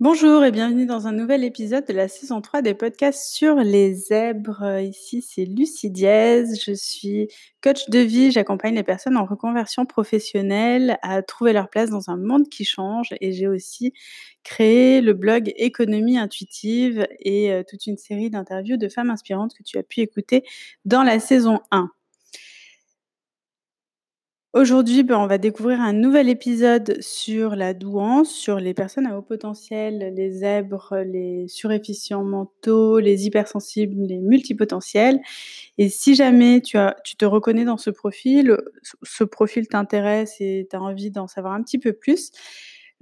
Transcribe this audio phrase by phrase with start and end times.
[0.00, 3.94] Bonjour et bienvenue dans un nouvel épisode de la saison 3 des podcasts sur les
[3.94, 4.78] zèbres.
[4.80, 6.44] Ici, c'est Lucie Diez.
[6.64, 7.26] Je suis
[7.64, 8.30] coach de vie.
[8.30, 13.08] J'accompagne les personnes en reconversion professionnelle à trouver leur place dans un monde qui change.
[13.20, 13.92] Et j'ai aussi
[14.44, 19.64] créé le blog Économie intuitive et euh, toute une série d'interviews de femmes inspirantes que
[19.64, 20.44] tu as pu écouter
[20.84, 21.90] dans la saison 1.
[24.54, 29.18] Aujourd'hui, ben, on va découvrir un nouvel épisode sur la douance, sur les personnes à
[29.18, 35.20] haut potentiel, les zèbres, les surefficients mentaux, les hypersensibles, les multipotentiels.
[35.76, 36.78] Et si jamais tu,
[37.18, 38.56] te reconnais dans ce profil,
[39.02, 42.30] ce profil t'intéresse et tu as envie d'en savoir un petit peu plus,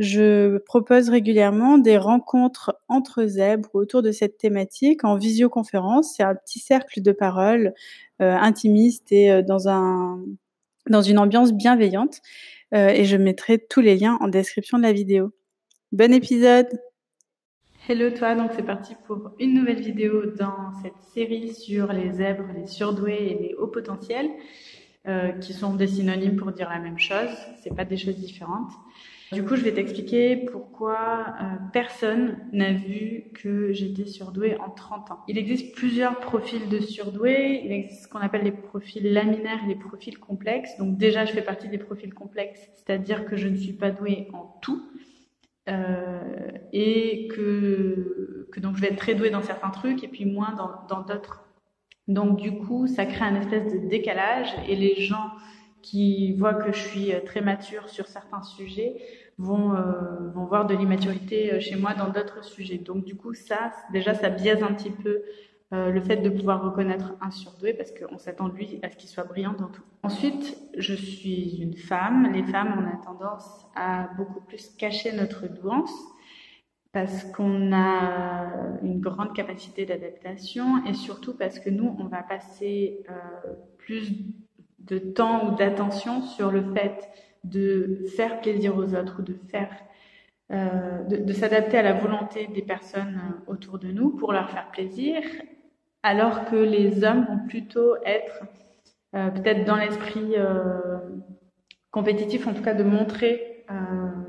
[0.00, 6.14] je propose régulièrement des rencontres entre zèbres autour de cette thématique en visioconférence.
[6.16, 7.72] C'est un petit cercle de parole
[8.20, 10.20] euh, intimiste et euh, dans un
[10.88, 12.20] dans une ambiance bienveillante.
[12.74, 15.32] Euh, et je mettrai tous les liens en description de la vidéo.
[15.92, 16.68] Bon épisode
[17.88, 22.48] Hello toi, donc c'est parti pour une nouvelle vidéo dans cette série sur les zèbres,
[22.56, 24.28] les surdoués et les hauts potentiels,
[25.06, 27.30] euh, qui sont des synonymes pour dire la même chose,
[27.62, 28.72] c'est pas des choses différentes.
[29.32, 35.10] Du coup, je vais t'expliquer pourquoi euh, personne n'a vu que j'étais surdouée en 30
[35.10, 35.20] ans.
[35.26, 37.62] Il existe plusieurs profils de surdoués.
[37.64, 40.76] Il existe ce qu'on appelle les profils laminaires et les profils complexes.
[40.78, 44.28] Donc déjà, je fais partie des profils complexes, c'est-à-dire que je ne suis pas douée
[44.32, 44.82] en tout.
[45.68, 50.54] Euh, et que, donc je vais être très douée dans certains trucs et puis moins
[50.88, 51.46] dans d'autres.
[52.06, 55.32] Donc du coup, ça crée un espèce de décalage et les gens
[55.86, 58.96] qui voient que je suis euh, très mature sur certains sujets
[59.38, 62.78] vont, euh, vont voir de l'immaturité euh, chez moi dans d'autres sujets.
[62.78, 65.22] Donc du coup, ça, déjà, ça biaise un petit peu
[65.72, 69.24] le fait de pouvoir reconnaître un surdoué parce qu'on s'attend lui à ce qu'il soit
[69.24, 69.82] brillant dans tout.
[70.04, 72.32] Ensuite, je suis une femme.
[72.32, 75.92] Les femmes, on a tendance à beaucoup plus cacher notre douance
[76.92, 83.02] parce qu'on a une grande capacité d'adaptation et surtout parce que nous, on va passer
[83.76, 84.24] plus
[84.86, 87.08] de temps ou d'attention sur le fait
[87.44, 89.70] de faire plaisir aux autres ou de faire
[90.52, 94.70] euh, de, s'adapter à la volonté des personnes euh, autour de nous pour leur faire
[94.70, 95.20] plaisir,
[96.04, 98.44] alors que les hommes vont plutôt être
[99.16, 100.36] euh, peut-être dans l'esprit
[101.90, 103.64] compétitif, en tout cas de montrer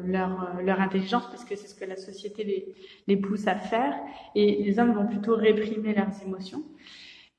[0.06, 2.74] leur, leur intelligence, parce que c'est ce que la société les,
[3.06, 3.94] les pousse à faire,
[4.34, 6.64] et les hommes vont plutôt réprimer leurs émotions.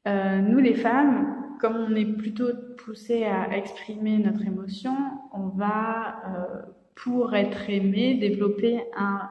[0.06, 4.94] nous, les femmes, comme on est plutôt poussé à exprimer notre émotion,
[5.32, 6.62] on va, euh,
[6.94, 9.28] pour être aimé, développer un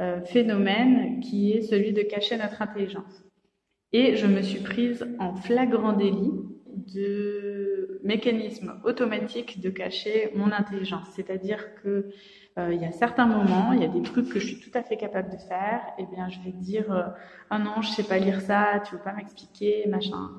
[0.00, 3.24] euh, phénomène qui est celui de cacher notre intelligence.
[3.92, 6.32] Et je me suis prise en flagrant délit
[6.94, 11.06] de mécanisme automatique de cacher mon intelligence.
[11.14, 12.10] C'est-à-dire que
[12.58, 14.82] euh, y a certains moments, il y a des trucs que je suis tout à
[14.82, 17.14] fait capable de faire, et eh bien je vais dire
[17.50, 20.30] ah non, je sais pas lire ça, tu veux pas m'expliquer, machin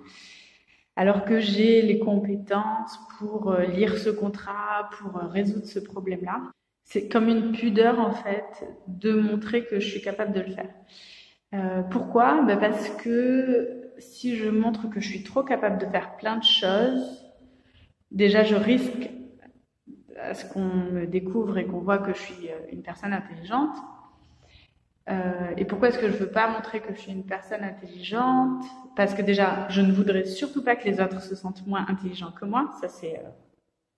[0.95, 6.41] alors que j'ai les compétences pour euh, lire ce contrat, pour euh, résoudre ce problème-là.
[6.83, 10.69] C'est comme une pudeur en fait de montrer que je suis capable de le faire.
[11.53, 12.43] Euh, pourquoi?
[12.43, 16.43] Ben Parce que si je montre que je suis trop capable de faire plein de
[16.43, 17.23] choses,
[18.11, 19.09] déjà je risque
[20.19, 23.75] à ce qu'on me découvre et qu'on voit que je suis une personne intelligente.
[25.09, 28.63] Euh, et pourquoi est-ce que je veux pas montrer que je suis une personne intelligente?
[28.95, 32.31] Parce que déjà, je ne voudrais surtout pas que les autres se sentent moins intelligents
[32.31, 32.69] que moi.
[32.79, 33.29] Ça, c'est euh,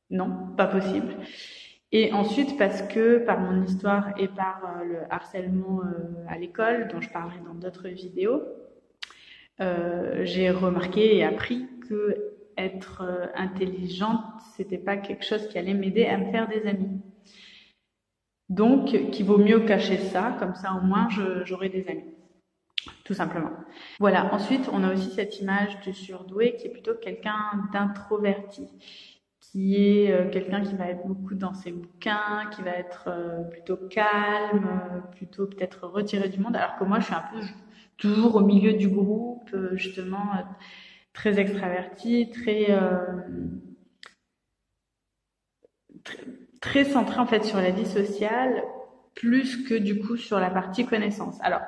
[0.09, 1.15] non, pas possible.
[1.91, 5.81] Et ensuite, parce que par mon histoire et par euh, le harcèlement
[6.27, 8.43] à l'école, dont je parlerai dans d'autres vidéos,
[9.59, 14.19] j'ai remarqué et appris que être intelligente,
[14.57, 16.99] c'était pas quelque chose qui allait m'aider à me faire des amis.
[18.49, 21.07] Donc, qu'il vaut mieux cacher ça, comme ça au moins
[21.45, 22.15] j'aurai des amis.
[23.03, 23.51] Tout simplement.
[23.99, 24.33] Voilà.
[24.33, 28.67] Ensuite, on a aussi cette image du surdoué qui est plutôt quelqu'un d'introverti,
[29.39, 33.43] qui est euh, quelqu'un qui va être beaucoup dans ses bouquins, qui va être euh,
[33.43, 37.41] plutôt calme, euh, plutôt peut-être retiré du monde, alors que moi je suis un peu
[37.97, 40.31] toujours au milieu du groupe, justement
[41.13, 42.77] très extraverti, très,
[46.03, 46.25] très
[46.65, 48.63] très centré en fait sur la vie sociale
[49.13, 51.37] plus que du coup sur la partie connaissance.
[51.41, 51.61] Alors,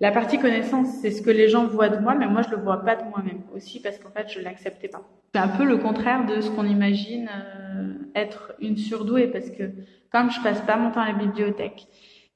[0.00, 2.56] la partie connaissance, c'est ce que les gens voient de moi, mais moi je le
[2.56, 5.02] vois pas de moi-même aussi parce qu'en fait je l'acceptais pas.
[5.32, 9.70] C'est un peu le contraire de ce qu'on imagine euh, être une surdouée parce que
[10.10, 11.86] comme je passe pas mon temps à la bibliothèque,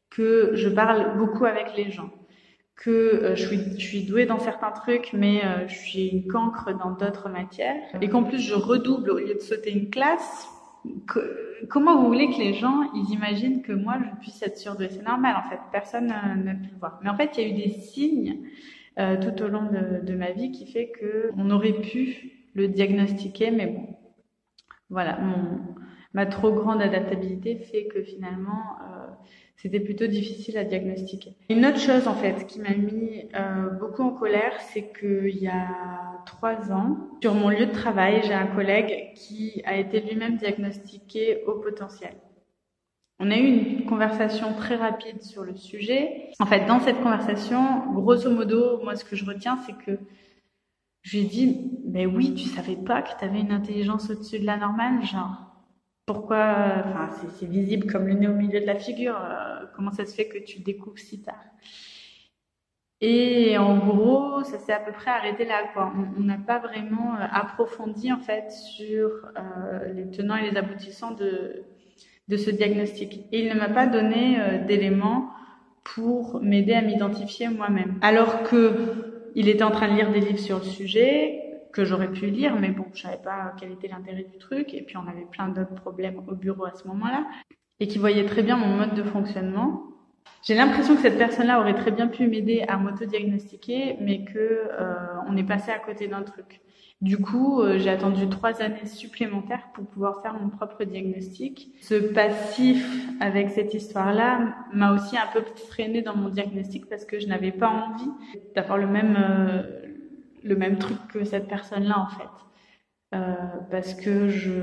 [0.08, 2.10] que je parle beaucoup avec les gens,
[2.76, 3.44] que euh, je,
[3.78, 8.08] suis, douée dans certains trucs, mais euh, je suis une cancre dans d'autres matières, et
[8.08, 10.48] qu'en plus je redouble au lieu de sauter une classe,
[11.68, 15.04] comment vous voulez que les gens ils imaginent que moi je puisse être surdouée C'est
[15.04, 17.00] normal en fait, personne n'a pu le voir.
[17.02, 18.38] Mais en fait, il y a eu des signes
[18.98, 22.66] euh, tout au long de, de, ma vie qui fait que on aurait pu le
[22.68, 23.96] diagnostiquer, mais bon,
[24.90, 25.18] voilà,
[26.14, 29.06] ma trop grande adaptabilité fait que finalement euh,
[29.56, 31.36] c'était plutôt difficile à diagnostiquer.
[31.50, 35.48] Une autre chose en fait qui m'a mis euh, beaucoup en colère, c'est qu'il y
[35.48, 40.36] a trois ans, sur mon lieu de travail, j'ai un collègue qui a été lui-même
[40.36, 42.14] diagnostiqué au potentiel.
[43.18, 46.30] On a eu une conversation très rapide sur le sujet.
[46.38, 49.98] En fait, dans cette conversation, grosso modo, moi ce que je retiens, c'est que
[51.02, 54.38] je lui ai dit, mais oui, tu savais pas que tu avais une intelligence au-dessus
[54.38, 55.48] de la normale, genre
[56.06, 60.06] pourquoi, enfin, c'est visible comme le nez au milieu de la figure, euh, comment ça
[60.06, 61.44] se fait que tu découvres si tard?
[63.00, 65.92] Et en gros, ça s'est à peu près arrêté là, quoi.
[66.16, 71.12] On n'a pas vraiment euh, approfondi, en fait, sur euh, les tenants et les aboutissants
[71.12, 71.62] de,
[72.28, 73.20] de ce diagnostic.
[73.32, 75.30] Et il ne m'a pas donné d'éléments
[75.84, 77.98] pour m'aider à m'identifier moi-même.
[78.02, 81.42] Alors que il était en train de lire des livres sur le sujet,
[81.72, 84.74] que j'aurais pu lire, mais bon, je savais pas quel était l'intérêt du truc.
[84.74, 87.26] Et puis on avait plein d'autres problèmes au bureau à ce moment-là,
[87.80, 89.84] et qui voyait très bien mon mode de fonctionnement.
[90.42, 94.94] J'ai l'impression que cette personne-là aurait très bien pu m'aider à m'auto-diagnostiquer, mais que euh,
[95.28, 96.60] on est passé à côté d'un truc.
[97.00, 101.70] Du coup, euh, j'ai attendu trois années supplémentaires pour pouvoir faire mon propre diagnostic.
[101.80, 102.84] Ce passif
[103.20, 107.52] avec cette histoire-là m'a aussi un peu freiné dans mon diagnostic parce que je n'avais
[107.52, 108.10] pas envie
[108.56, 109.62] d'avoir le même euh,
[110.42, 112.47] le même truc que cette personne-là, en fait.
[113.14, 113.34] Euh,
[113.70, 114.60] parce que je,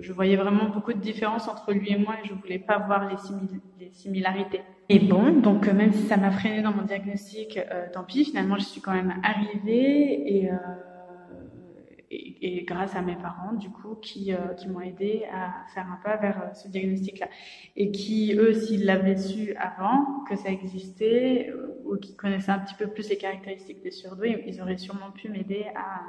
[0.00, 3.06] je, voyais vraiment beaucoup de différences entre lui et moi et je voulais pas voir
[3.06, 3.16] les,
[3.78, 4.62] les similarités.
[4.88, 8.24] Et bon, donc euh, même si ça m'a freiné dans mon diagnostic, euh, tant pis,
[8.24, 10.50] finalement je suis quand même arrivée et,
[12.10, 15.86] et, et, grâce à mes parents, du coup, qui, euh, qui m'ont aidé à faire
[15.86, 17.28] un pas vers ce diagnostic-là.
[17.76, 21.52] Et qui, eux, s'ils l'avaient su avant que ça existait,
[21.84, 25.28] ou qui connaissaient un petit peu plus les caractéristiques des surdoués, ils auraient sûrement pu
[25.28, 26.02] m'aider à,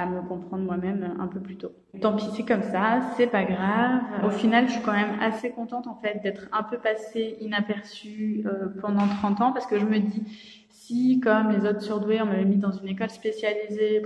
[0.00, 1.72] à me comprendre moi-même un peu plus tôt.
[2.00, 4.00] Tant pis, c'est comme ça, c'est pas grave.
[4.24, 8.42] Au final, je suis quand même assez contente en fait d'être un peu passée inaperçue
[8.46, 10.22] euh, pendant 30 ans parce que je me dis
[10.70, 14.02] si comme les autres surdoués on m'avait mis dans une école spécialisée,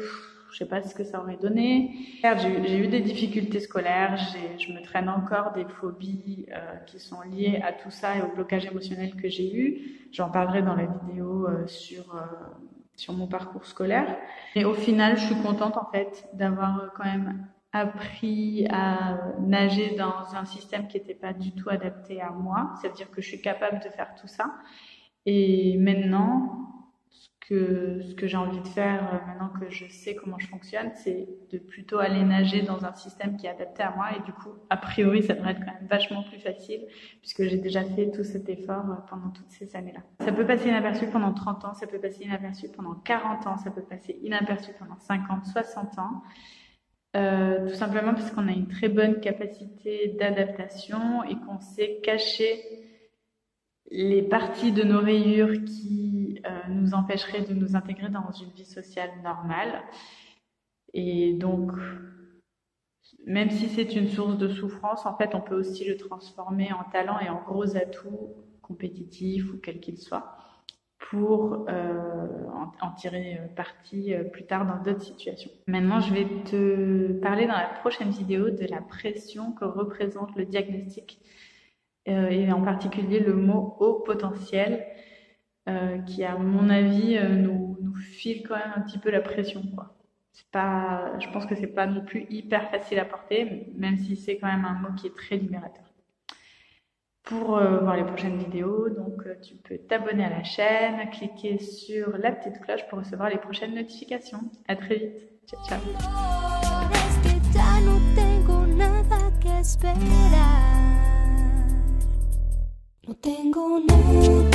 [0.50, 1.93] je sais pas ce que ça aurait donné.
[2.23, 4.17] J'ai eu des difficultés scolaires,
[4.58, 8.35] je me traîne encore des phobies euh, qui sont liées à tout ça et au
[8.35, 10.08] blocage émotionnel que j'ai eu.
[10.11, 12.17] J'en parlerai dans la vidéo euh, sur
[12.96, 14.17] sur mon parcours scolaire.
[14.55, 20.37] Et au final, je suis contente en fait d'avoir quand même appris à nager dans
[20.37, 22.75] un système qui n'était pas du tout adapté à moi.
[22.81, 24.55] C'est-à-dire que je suis capable de faire tout ça.
[25.26, 26.74] Et maintenant,
[27.49, 30.91] que ce que j'ai envie de faire euh, maintenant que je sais comment je fonctionne,
[30.94, 34.32] c'est de plutôt aller nager dans un système qui est adapté à moi et du
[34.32, 36.81] coup, a priori, ça devrait être quand même vachement plus facile
[37.20, 40.00] puisque j'ai déjà fait tout cet effort euh, pendant toutes ces années-là.
[40.20, 43.70] Ça peut passer inaperçu pendant 30 ans, ça peut passer inaperçu pendant 40 ans, ça
[43.70, 46.23] peut passer inaperçu pendant 50, 60 ans.
[47.17, 52.61] Euh, tout simplement parce qu'on a une très bonne capacité d'adaptation et qu'on sait cacher
[53.96, 58.64] les parties de nos rayures qui euh, nous empêcheraient de nous intégrer dans une vie
[58.64, 59.82] sociale normale.
[60.93, 61.70] Et donc,
[63.25, 66.82] même si c'est une source de souffrance, en fait, on peut aussi le transformer en
[66.91, 70.38] talent et en gros atout compétitif ou quel qu'il soit
[70.99, 72.26] pour euh,
[72.80, 75.50] en, tirer parti euh, plus tard dans d'autres situations.
[75.68, 80.47] Maintenant, je vais te parler dans la prochaine vidéo de la pression que représente le
[80.47, 81.21] diagnostic
[82.08, 84.87] euh, et en particulier le mot haut potentiel,
[85.68, 89.62] euh, qui à mon avis euh, nous, file quand même un petit peu la pression.
[90.50, 94.37] Pas, je pense que c'est pas non plus hyper facile à porter, même si c'est
[94.38, 95.84] quand même un mot qui est très libérateur.
[97.25, 102.32] Pour voir les prochaines vidéos, donc tu peux t'abonner à la chaîne, cliquer sur la
[102.32, 104.40] petite cloche pour recevoir les prochaines notifications.
[104.68, 105.28] À très vite.
[105.46, 105.80] Ciao ciao.
[113.21, 114.53] Tengo nada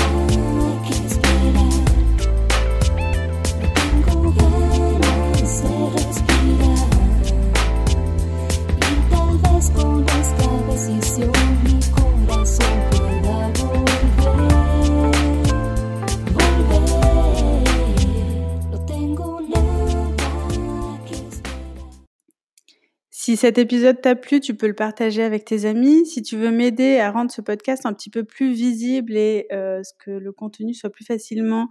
[23.30, 26.04] Si cet épisode t'a plu, tu peux le partager avec tes amis.
[26.08, 29.84] Si tu veux m'aider à rendre ce podcast un petit peu plus visible et euh,
[30.00, 31.70] que le contenu soit plus facilement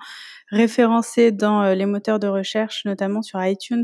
[0.52, 3.82] référencé dans euh, les moteurs de recherche, notamment sur iTunes,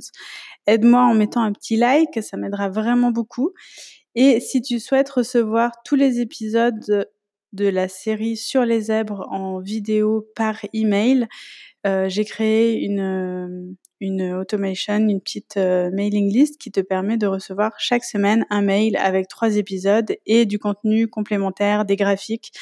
[0.68, 3.50] aide-moi en mettant un petit like, ça m'aidera vraiment beaucoup.
[4.14, 7.08] Et si tu souhaites recevoir tous les épisodes
[7.54, 11.26] de la série sur les zèbres en vidéo par email,
[11.86, 17.26] euh, j'ai créé une, une automation, une petite euh, mailing list qui te permet de
[17.26, 22.52] recevoir chaque semaine un mail avec trois épisodes et du contenu complémentaire, des graphiques,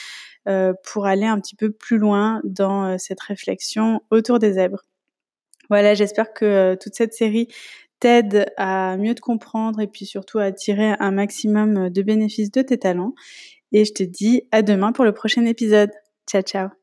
[0.83, 4.83] pour aller un petit peu plus loin dans cette réflexion autour des zèbres.
[5.71, 7.47] Voilà, j'espère que toute cette série
[8.03, 12.63] t'aide à mieux te comprendre et puis surtout à tirer un maximum de bénéfices de
[12.63, 13.15] tes talents.
[13.71, 15.91] Et je te dis à demain pour le prochain épisode.
[16.29, 16.82] Ciao, ciao